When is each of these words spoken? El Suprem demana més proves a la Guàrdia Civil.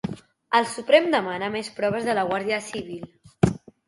El 0.59 0.63
Suprem 0.69 1.09
demana 1.15 1.49
més 1.55 1.69
proves 1.79 2.09
a 2.13 2.15
la 2.21 2.23
Guàrdia 2.31 2.59
Civil. 2.69 3.05